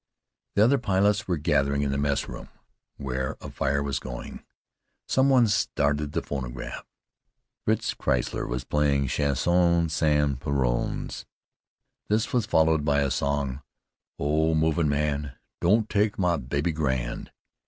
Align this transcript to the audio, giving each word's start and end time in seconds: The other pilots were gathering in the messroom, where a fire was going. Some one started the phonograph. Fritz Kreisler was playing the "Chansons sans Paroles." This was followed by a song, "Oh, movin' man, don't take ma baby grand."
The 0.55 0.63
other 0.63 0.79
pilots 0.79 1.27
were 1.27 1.37
gathering 1.37 1.83
in 1.83 1.91
the 1.91 1.97
messroom, 1.99 2.49
where 2.97 3.37
a 3.39 3.51
fire 3.51 3.83
was 3.83 3.99
going. 3.99 4.43
Some 5.07 5.29
one 5.29 5.47
started 5.47 6.11
the 6.13 6.23
phonograph. 6.23 6.83
Fritz 7.65 7.93
Kreisler 7.93 8.47
was 8.47 8.63
playing 8.63 9.03
the 9.03 9.09
"Chansons 9.09 9.91
sans 9.93 10.39
Paroles." 10.39 11.27
This 12.07 12.33
was 12.33 12.47
followed 12.47 12.83
by 12.83 13.01
a 13.01 13.11
song, 13.11 13.61
"Oh, 14.17 14.55
movin' 14.55 14.89
man, 14.89 15.33
don't 15.59 15.87
take 15.87 16.17
ma 16.17 16.37
baby 16.37 16.71
grand." 16.71 17.31